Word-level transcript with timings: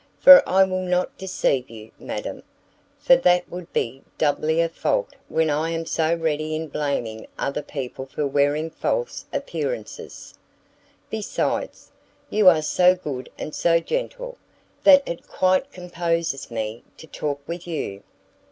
for 0.19 0.41
I 0.49 0.63
will 0.63 0.81
not 0.81 1.15
deceive 1.15 1.69
you, 1.69 1.91
madam, 1.99 2.41
for 2.97 3.15
that 3.17 3.47
would 3.51 3.71
be 3.71 4.01
doubly 4.17 4.59
a 4.59 4.67
fault 4.67 5.13
when 5.29 5.51
I 5.51 5.69
am 5.69 5.85
so 5.85 6.15
ready 6.15 6.55
in 6.55 6.69
blaming 6.69 7.27
other 7.37 7.61
people 7.61 8.07
for 8.07 8.25
wearing 8.25 8.71
false 8.71 9.25
appearances: 9.31 10.33
besides, 11.11 11.91
you 12.31 12.49
are 12.49 12.63
so 12.63 12.95
good 12.95 13.29
and 13.37 13.53
so 13.53 13.79
gentle, 13.79 14.39
that 14.83 15.07
it 15.07 15.27
quite 15.27 15.71
composes 15.71 16.49
me 16.49 16.83
to 16.97 17.05
talk 17.05 17.39
with 17.47 17.67
you. 17.67 18.01